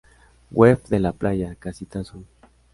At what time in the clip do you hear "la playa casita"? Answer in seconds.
0.99-1.99